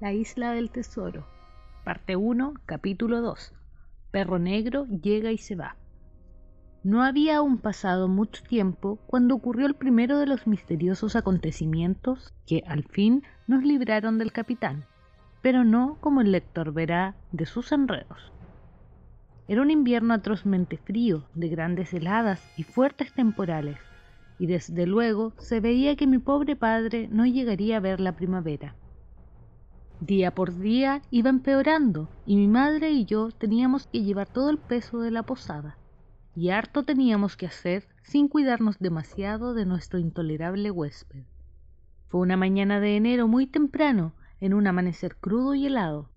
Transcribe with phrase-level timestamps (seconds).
[0.00, 1.26] La isla del tesoro.
[1.82, 3.52] Parte 1, capítulo 2.
[4.12, 5.74] Perro negro llega y se va.
[6.84, 12.62] No había aún pasado mucho tiempo cuando ocurrió el primero de los misteriosos acontecimientos que
[12.68, 14.84] al fin nos libraron del capitán,
[15.42, 18.32] pero no, como el lector verá, de sus enredos.
[19.48, 23.78] Era un invierno atrozmente frío, de grandes heladas y fuertes temporales,
[24.38, 28.76] y desde luego se veía que mi pobre padre no llegaría a ver la primavera.
[30.00, 34.58] Día por día iba empeorando y mi madre y yo teníamos que llevar todo el
[34.58, 35.76] peso de la posada,
[36.36, 41.24] y harto teníamos que hacer sin cuidarnos demasiado de nuestro intolerable huésped.
[42.06, 46.08] Fue una mañana de enero muy temprano, en un amanecer crudo y helado.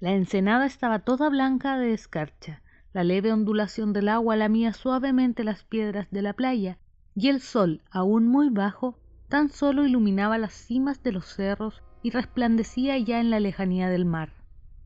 [0.00, 2.60] La ensenada estaba toda blanca de escarcha,
[2.92, 6.78] la leve ondulación del agua lamía suavemente las piedras de la playa,
[7.14, 8.98] y el sol, aún muy bajo,
[9.30, 14.04] tan solo iluminaba las cimas de los cerros y resplandecía ya en la lejanía del
[14.04, 14.34] mar.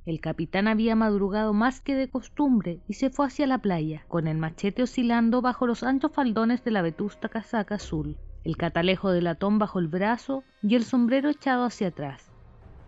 [0.07, 4.29] El capitán había madrugado más que de costumbre y se fue hacia la playa, con
[4.29, 9.21] el machete oscilando bajo los anchos faldones de la vetusta casaca azul, el catalejo de
[9.21, 12.31] latón bajo el brazo y el sombrero echado hacia atrás.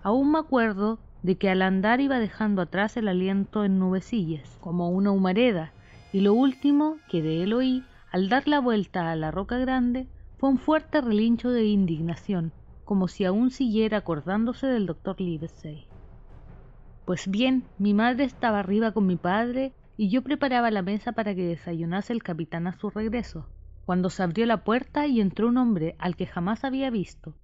[0.05, 4.91] Aún me acuerdo de que al andar iba dejando atrás el aliento en nubecillas, como
[4.91, 5.73] una humareda,
[6.13, 10.07] y lo último que de él oí, al dar la vuelta a la roca grande,
[10.39, 12.53] fue un fuerte relincho de indignación,
[12.91, 15.87] como si aún siguiera acordándose del doctor Livesey.
[17.05, 21.33] Pues bien, mi madre estaba arriba con mi padre y yo preparaba la mesa para
[21.37, 23.47] que desayunase el capitán a su regreso,
[23.85, 27.37] cuando se abrió la puerta y entró un hombre al que jamás había visto.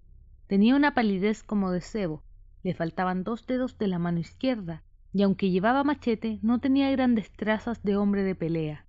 [0.49, 2.25] Tenía una palidez como de cebo,
[2.65, 7.31] le faltaban dos dedos de la mano izquierda, y aunque llevaba machete, no tenía grandes
[7.31, 8.85] trazas de hombre de pelea.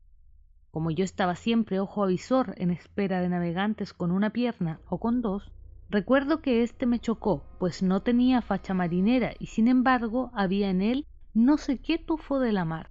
[0.71, 5.21] Como yo estaba siempre ojo avisor en espera de navegantes con una pierna o con
[5.21, 5.51] dos,
[5.89, 10.81] Recuerdo que éste me chocó, pues no tenía facha marinera y sin embargo había en
[10.81, 12.89] él no sé qué tufo de la mar.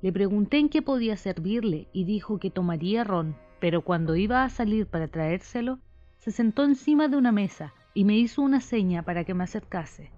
[0.00, 4.48] Le pregunté en qué podía servirle y dijo que tomaría ron, pero cuando iba a
[4.48, 5.80] salir para traérselo,
[6.18, 10.10] se sentó encima de una mesa y me hizo una seña para que me acercase.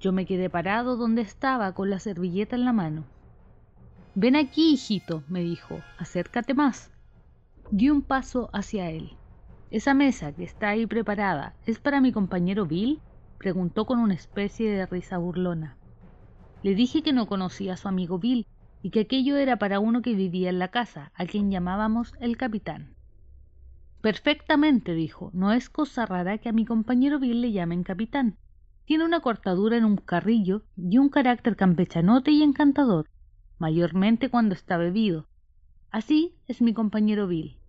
[0.00, 3.04] Yo me quedé parado donde estaba con la servilleta en la mano.
[4.14, 6.90] Ven aquí, hijito, me dijo, acércate más.
[7.70, 9.16] Di un paso hacia él.
[9.72, 13.00] ¿Esa mesa que está ahí preparada es para mi compañero Bill?
[13.38, 15.78] preguntó con una especie de risa burlona.
[16.62, 18.46] Le dije que no conocía a su amigo Bill
[18.82, 22.36] y que aquello era para uno que vivía en la casa, a quien llamábamos el
[22.36, 22.96] capitán.
[24.02, 28.36] Perfectamente, dijo, no es cosa rara que a mi compañero Bill le llamen capitán.
[28.84, 33.08] Tiene una cortadura en un carrillo y un carácter campechanote y encantador,
[33.58, 35.28] mayormente cuando está bebido.
[35.90, 37.61] Así es mi compañero Bill.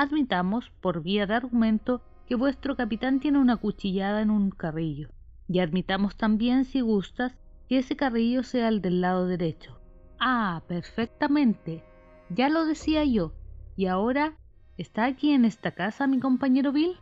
[0.00, 5.10] Admitamos, por vía de argumento, que vuestro capitán tiene una cuchillada en un carrillo,
[5.46, 7.36] y admitamos también, si gustas,
[7.68, 9.78] que ese carrillo sea el del lado derecho.
[10.18, 11.84] Ah, perfectamente.
[12.30, 13.34] Ya lo decía yo.
[13.76, 14.38] ¿Y ahora
[14.78, 16.96] está aquí en esta casa mi compañero Bill?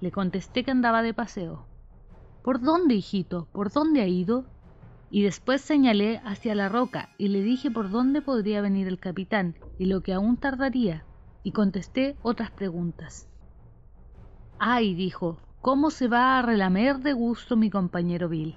[0.00, 1.68] Le contesté que andaba de paseo.
[2.42, 3.46] ¿Por dónde, hijito?
[3.52, 4.44] ¿Por dónde ha ido?
[5.08, 9.54] Y después señalé hacia la roca y le dije por dónde podría venir el capitán
[9.78, 11.04] y lo que aún tardaría,
[11.42, 13.28] y contesté otras preguntas.
[14.58, 18.56] Ay, dijo, ¿cómo se va a relamer de gusto mi compañero Bill?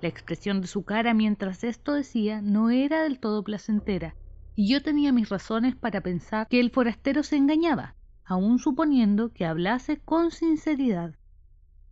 [0.00, 4.14] La expresión de su cara mientras esto decía no era del todo placentera,
[4.54, 7.94] y yo tenía mis razones para pensar que el forastero se engañaba,
[8.24, 11.14] aun suponiendo que hablase con sinceridad.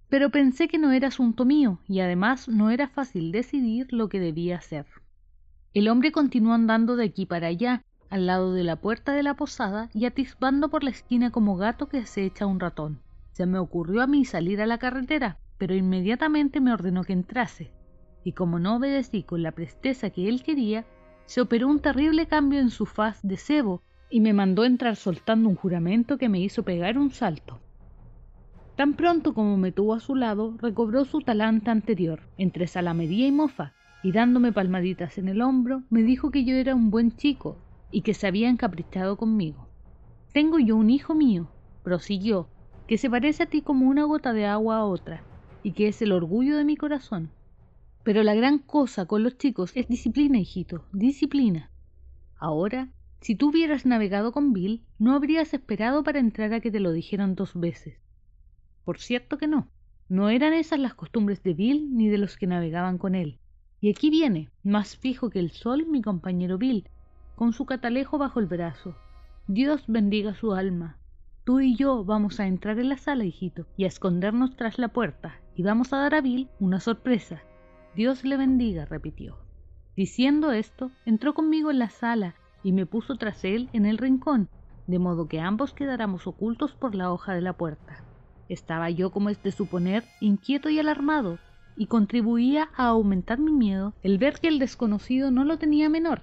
[0.08, 4.18] Pero pensé que no era asunto mío, y además no era fácil decidir lo que
[4.18, 4.86] debía hacer.
[5.72, 9.34] El hombre continuó andando de aquí para allá, al lado de la puerta de la
[9.34, 13.00] posada y atisbando por la esquina como gato que se echa un ratón.
[13.32, 17.70] Se me ocurrió a mí salir a la carretera, pero inmediatamente me ordenó que entrase,
[18.24, 20.84] y como no obedecí con la presteza que él quería,
[21.26, 25.48] se operó un terrible cambio en su faz de cebo y me mandó entrar soltando
[25.48, 27.60] un juramento que me hizo pegar un salto.
[28.74, 33.32] Tan pronto como me tuvo a su lado, recobró su talante anterior, entre salamería y
[33.32, 33.72] mofa,
[34.02, 37.58] y dándome palmaditas en el hombro, me dijo que yo era un buen chico
[37.90, 39.68] y que se había encaprichado conmigo.
[40.32, 41.50] Tengo yo un hijo mío,
[41.82, 42.48] prosiguió,
[42.86, 45.22] que se parece a ti como una gota de agua a otra,
[45.62, 47.30] y que es el orgullo de mi corazón.
[48.02, 51.70] Pero la gran cosa con los chicos es disciplina, hijito, disciplina.
[52.36, 52.88] Ahora,
[53.20, 56.92] si tú hubieras navegado con Bill, no habrías esperado para entrar a que te lo
[56.92, 57.98] dijeran dos veces.
[58.84, 59.68] Por cierto que no,
[60.08, 63.38] no eran esas las costumbres de Bill ni de los que navegaban con él.
[63.80, 66.88] Y aquí viene, más fijo que el sol, mi compañero Bill,
[67.40, 68.94] con su catalejo bajo el brazo.
[69.46, 70.98] Dios bendiga su alma.
[71.44, 74.88] Tú y yo vamos a entrar en la sala, hijito, y a escondernos tras la
[74.88, 77.40] puerta, y vamos a dar a Bill una sorpresa.
[77.96, 79.38] Dios le bendiga, repitió.
[79.96, 84.50] Diciendo esto, entró conmigo en la sala y me puso tras él en el rincón,
[84.86, 88.04] de modo que ambos quedáramos ocultos por la hoja de la puerta.
[88.50, 91.38] Estaba yo, como es de suponer, inquieto y alarmado,
[91.74, 96.20] y contribuía a aumentar mi miedo el ver que el desconocido no lo tenía menor.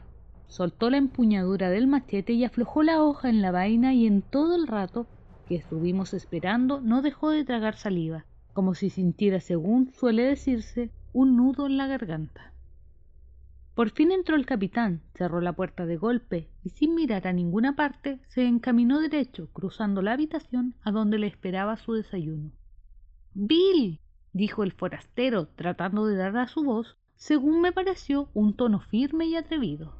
[0.48, 4.56] Soltó la empuñadura del machete y aflojó la hoja en la vaina y en todo
[4.56, 5.08] el rato
[5.48, 11.38] que estuvimos esperando no dejó de tragar saliva, como si sintiera, según suele decirse, un
[11.38, 12.54] nudo en la garganta.
[13.76, 17.76] Por fin entró el capitán, cerró la puerta de golpe y sin mirar a ninguna
[17.76, 22.52] parte se encaminó derecho, cruzando la habitación a donde le esperaba su desayuno.
[23.36, 24.00] Bill.
[24.34, 29.28] dijo el forastero, tratando de dar a su voz, según me pareció, un tono firme
[29.28, 29.94] y atrevido.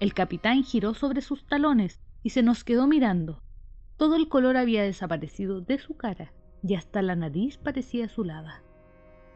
[0.00, 3.42] El capitán giró sobre sus talones y se nos quedó mirando.
[3.96, 6.32] Todo el color había desaparecido de su cara
[6.62, 8.62] y hasta la nariz parecía azulada.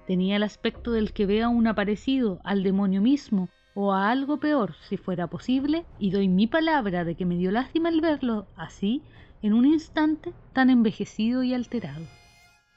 [0.06, 4.74] Tenía el aspecto del que vea un aparecido al demonio mismo o a algo peor
[4.88, 9.02] si fuera posible, y doy mi palabra de que me dio lástima el verlo así
[9.42, 12.04] en un instante tan envejecido y alterado.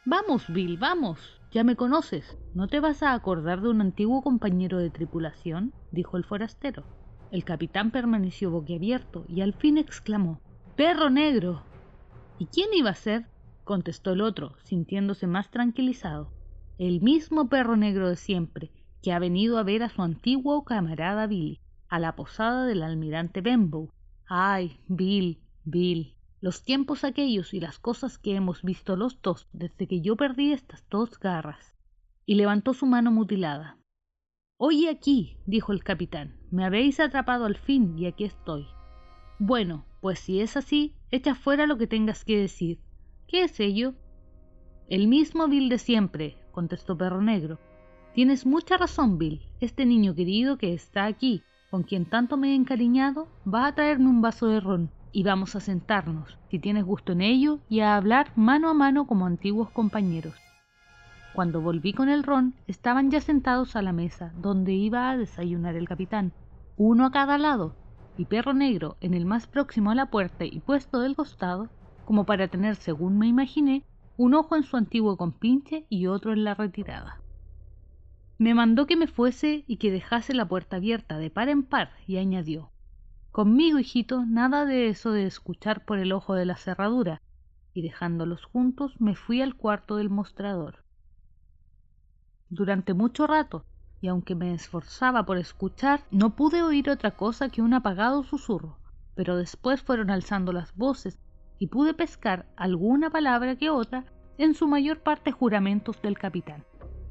[0.06, 1.40] Vamos, Bill, vamos.
[1.52, 2.38] Ya me conoces.
[2.54, 5.74] ¿No te vas a acordar de un antiguo compañero de tripulación?
[5.92, 6.84] dijo el forastero.
[7.32, 10.40] El capitán permaneció boquiabierto y al fin exclamó
[10.76, 11.64] Perro negro.
[12.38, 13.26] ¿Y quién iba a ser?
[13.64, 16.32] contestó el otro, sintiéndose más tranquilizado
[16.82, 18.72] el mismo perro negro de siempre,
[19.04, 23.42] que ha venido a ver a su antiguo camarada Billy, a la posada del almirante
[23.42, 23.92] Benbow.
[24.26, 29.88] Ay, Bill, Bill, los tiempos aquellos y las cosas que hemos visto los dos desde
[29.88, 31.76] que yo perdí estas dos garras.
[32.26, 33.78] Y levantó su mano mutilada.
[34.58, 38.68] Oye aquí, dijo el capitán, me habéis atrapado al fin y aquí estoy.
[39.40, 42.80] Bueno, pues si es así, echa fuera lo que tengas que decir.
[43.28, 43.96] ¿Qué es ello?
[44.90, 47.60] El mismo Bill de siempre, contestó Perro Negro.
[48.14, 49.42] Tienes mucha razón, Bill.
[49.62, 54.10] Este niño querido que está aquí, con quien tanto me he encariñado, va a traerme
[54.10, 57.96] un vaso de ron y vamos a sentarnos, si tienes gusto en ello, y a
[57.96, 60.36] hablar mano a mano como antiguos compañeros.
[61.34, 65.76] Cuando volví con el ron, estaban ya sentados a la mesa, donde iba a desayunar
[65.76, 66.34] el capitán,
[66.78, 67.76] uno a cada lado,
[68.18, 71.70] y Perro Negro en el más próximo a la puerta y puesto del costado,
[72.06, 73.84] como para tener, según me imaginé,
[74.18, 77.22] un ojo en su antiguo compinche y otro en la retirada.
[78.38, 81.92] Me mandó que me fuese y que dejase la puerta abierta de par en par
[82.08, 82.72] y añadió
[83.32, 87.22] Conmigo, hijito, nada de eso de escuchar por el ojo de la cerradura,
[87.74, 90.84] y dejándolos juntos me fui al cuarto del mostrador.
[92.50, 93.64] Durante mucho rato,
[94.02, 98.80] y aunque me esforzaba por escuchar, no pude oír otra cosa que un apagado susurro,
[99.16, 101.20] pero después fueron alzando las voces
[101.60, 104.06] y pude pescar alguna palabra que otra,
[104.40, 106.66] en su mayor parte juramentos del capitán.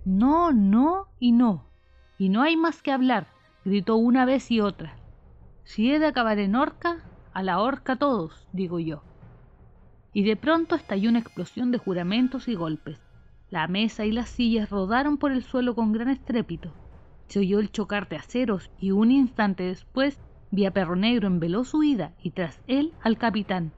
[0.04, 1.70] No, no y no.
[2.18, 3.28] Y no hay más que hablar,
[3.64, 4.96] gritó una vez y otra.
[5.62, 9.04] Si he de acabar en horca, a la horca todos, digo yo.
[10.12, 12.98] Y de pronto estalló una explosión de juramentos y golpes.
[13.50, 16.72] La mesa y las sillas rodaron por el suelo con gran estrépito.
[17.26, 20.20] Se oyó el chocar de aceros y un instante después
[20.52, 23.72] vi a Perro Negro en veloz huida y tras él al capitán,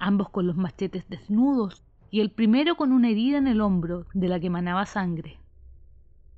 [0.00, 4.28] ambos con los machetes desnudos y el primero con una herida en el hombro de
[4.28, 5.38] la que manaba sangre.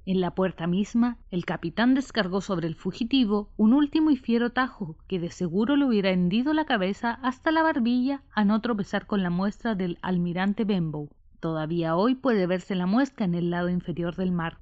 [0.04, 4.96] En la puerta misma, el capitán descargó sobre el fugitivo un último y fiero tajo
[5.08, 9.22] que de seguro le hubiera hendido la cabeza hasta la barbilla a no tropezar con
[9.22, 11.08] la muestra del almirante Benbow.
[11.40, 14.58] Todavía hoy puede verse la muesca en el lado inferior del mar.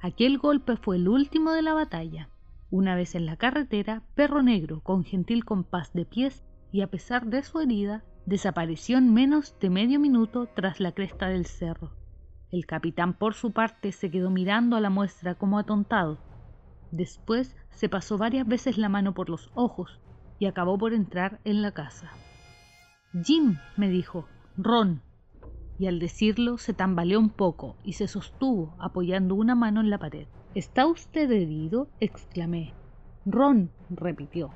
[0.00, 2.28] Aquel golpe fue el último de la batalla.
[2.70, 7.26] Una vez en la carretera, Perro Negro, con gentil compás de pies, y a pesar
[7.26, 11.92] de su herida, desapareció en menos de medio minuto tras la cresta del cerro.
[12.50, 16.18] El capitán por su parte se quedó mirando a la muestra como atontado.
[16.90, 20.00] Después se pasó varias veces la mano por los ojos
[20.38, 22.10] y acabó por entrar en la casa.
[23.24, 25.02] Jim, me dijo, Ron.
[25.78, 29.98] Y al decirlo se tambaleó un poco y se sostuvo apoyando una mano en la
[29.98, 30.26] pared.
[30.54, 31.88] ¿Está usted herido?
[32.00, 32.74] exclamé.
[33.24, 34.50] Ron, repitió.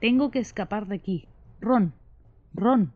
[0.00, 1.28] Tengo que escapar de aquí.
[1.60, 1.94] Ron,
[2.52, 2.92] Ron.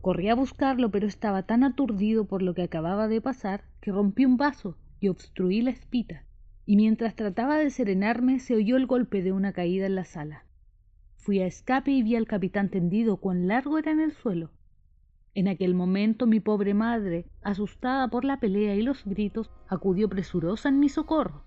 [0.00, 4.24] Corrí a buscarlo, pero estaba tan aturdido por lo que acababa de pasar que rompí
[4.24, 6.24] un vaso y obstruí la espita,
[6.64, 10.44] y mientras trataba de serenarme se oyó el golpe de una caída en la sala.
[11.16, 14.50] Fui a escape y vi al capitán tendido cuán largo era en el suelo.
[15.34, 20.68] En aquel momento mi pobre madre, asustada por la pelea y los gritos, acudió presurosa
[20.68, 21.44] en mi socorro.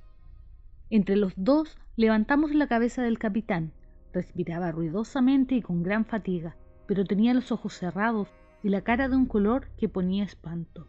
[0.90, 3.74] Entre los dos levantamos la cabeza del capitán,
[4.14, 6.56] Respiraba ruidosamente y con gran fatiga,
[6.88, 8.30] pero tenía los ojos cerrados
[8.62, 10.88] y la cara de un color que ponía espanto.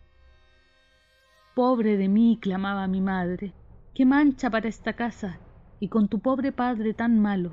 [1.55, 3.55] Pobre de mí, clamaba mi madre,
[3.95, 5.39] qué mancha para esta casa,
[5.81, 7.53] y con tu pobre padre tan malo.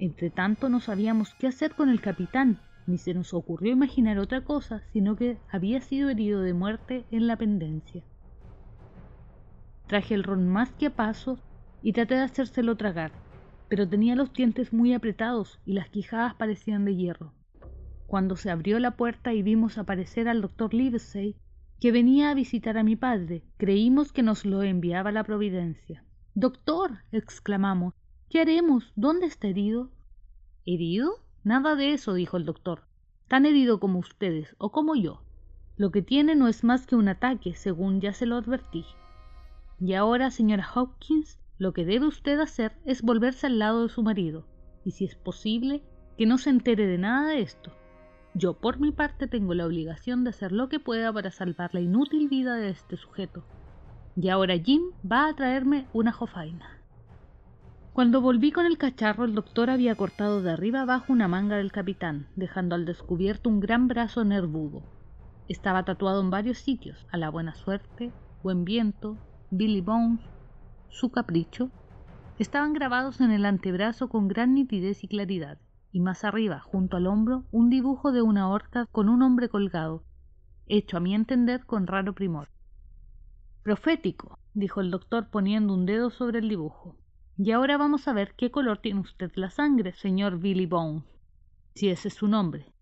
[0.00, 4.42] Entre tanto no sabíamos qué hacer con el capitán, ni se nos ocurrió imaginar otra
[4.42, 8.02] cosa, sino que había sido herido de muerte en la pendencia.
[9.86, 11.38] Traje el ron más que a paso
[11.82, 13.12] y traté de hacérselo tragar,
[13.68, 17.32] pero tenía los dientes muy apretados y las quijadas parecían de hierro.
[18.06, 21.36] Cuando se abrió la puerta y vimos aparecer al doctor Livesey,
[21.80, 26.04] que venía a visitar a mi padre, creímos que nos lo enviaba la providencia.
[26.34, 27.94] Doctor, exclamamos,
[28.28, 28.92] ¿qué haremos?
[28.96, 29.90] ¿Dónde está herido?
[30.64, 31.24] ¿Herido?
[31.44, 32.82] Nada de eso, dijo el doctor.
[33.28, 35.22] Tan herido como ustedes o como yo.
[35.76, 38.84] Lo que tiene no es más que un ataque, según ya se lo advertí.
[39.80, 44.02] Y ahora, señora Hopkins, lo que debe usted hacer es volverse al lado de su
[44.02, 44.46] marido,
[44.84, 45.82] y si es posible,
[46.16, 47.72] que no se entere de nada de esto.
[48.34, 51.80] Yo por mi parte tengo la obligación de hacer lo que pueda para salvar la
[51.80, 53.44] inútil vida de este sujeto.
[54.16, 56.81] Y ahora Jim va a traerme una jofaina.
[57.92, 61.72] Cuando volví con el cacharro, el doctor había cortado de arriba abajo una manga del
[61.72, 64.82] capitán, dejando al descubierto un gran brazo nervudo.
[65.46, 68.10] Estaba tatuado en varios sitios, a la buena suerte,
[68.42, 69.18] buen viento,
[69.50, 70.22] Billy Bones,
[70.88, 71.70] su capricho,
[72.38, 75.58] estaban grabados en el antebrazo con gran nitidez y claridad,
[75.92, 80.02] y más arriba, junto al hombro, un dibujo de una horca con un hombre colgado,
[80.66, 82.48] hecho a mi entender con raro primor.
[83.62, 86.96] Profético, dijo el doctor poniendo un dedo sobre el dibujo.
[87.44, 91.02] Y ahora vamos a ver qué color tiene usted la sangre, señor Billy Bones,
[91.74, 92.72] si ese es su nombre.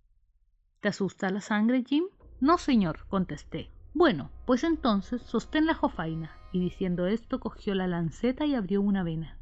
[0.81, 2.05] ¿Te asusta la sangre, Jim?
[2.41, 3.71] No, señor, contesté.
[3.95, 6.33] Bueno, pues entonces sostén la jofaina.
[6.53, 9.39] Y diciendo esto cogió la lanceta y abrió una vena.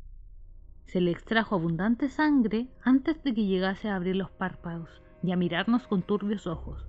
[0.85, 5.37] Se le extrajo abundante sangre antes de que llegase a abrir los párpados y a
[5.37, 6.87] mirarnos con turbios ojos.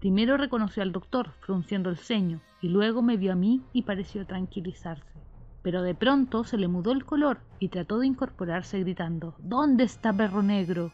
[0.00, 4.24] Primero reconoció al doctor, frunciendo el ceño, y luego me vio a mí y pareció
[4.24, 5.25] tranquilizarse
[5.66, 10.12] pero de pronto se le mudó el color y trató de incorporarse gritando ¿Dónde está
[10.12, 10.92] perro negro?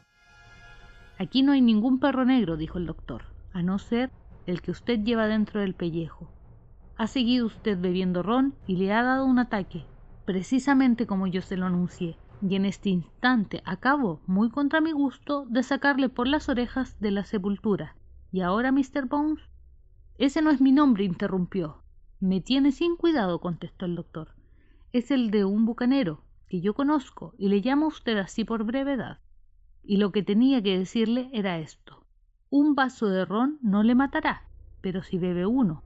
[1.19, 4.11] Aquí no hay ningún perro negro, dijo el doctor, a no ser
[4.47, 6.31] el que usted lleva dentro del pellejo.
[6.97, 9.85] Ha seguido usted bebiendo ron y le ha dado un ataque,
[10.25, 15.45] precisamente como yo se lo anuncié, y en este instante acabo, muy contra mi gusto,
[15.51, 17.95] de sacarle por las orejas de la sepultura.
[18.33, 19.05] ¿Y ahora, Mr.
[19.07, 19.43] Bones?
[20.17, 21.83] Ese no es mi nombre, interrumpió.
[22.21, 24.29] Me tiene sin cuidado, contestó el doctor
[24.93, 28.65] es el de un bucanero que yo conozco y le llamo a usted así por
[28.65, 29.21] brevedad.
[29.83, 32.05] Y lo que tenía que decirle era esto.
[32.51, 34.43] Un vaso de ron no le matará,
[34.83, 35.83] pero si bebe uno,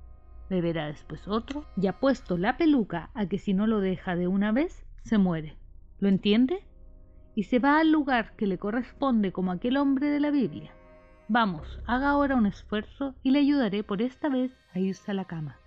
[0.51, 4.27] beberá después otro, y ha puesto la peluca a que si no lo deja de
[4.27, 5.57] una vez, se muere.
[6.01, 6.67] ¿Lo entiende?
[7.37, 10.73] Y se va al lugar que le corresponde como aquel hombre de la Biblia.
[11.29, 15.27] Vamos, haga ahora un esfuerzo y le ayudaré por esta vez a irse a la
[15.27, 15.61] cama.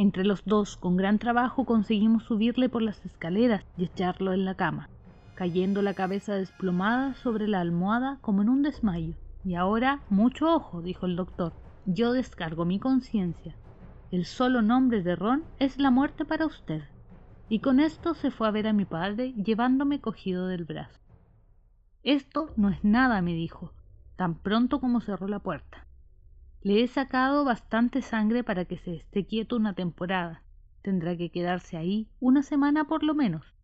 [0.00, 4.54] Entre los dos, con gran trabajo, conseguimos subirle por las escaleras y echarlo en la
[4.54, 4.88] cama,
[5.34, 9.14] cayendo la cabeza desplomada sobre la almohada como en un desmayo.
[9.44, 11.52] Y ahora, mucho ojo, dijo el doctor,
[11.84, 13.54] yo descargo mi conciencia.
[14.10, 16.80] El solo nombre de Ron es la muerte para usted.
[17.50, 20.98] Y con esto se fue a ver a mi padre, llevándome cogido del brazo.
[22.04, 23.74] Esto no es nada, me dijo,
[24.16, 25.86] tan pronto como cerró la puerta.
[26.62, 30.42] Le he sacado bastante sangre para que se esté quieto una temporada.
[30.82, 33.54] Tendrá que quedarse ahí una semana por lo menos.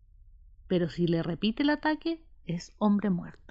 [0.66, 3.45] Pero si le repite el ataque, es hombre muerto.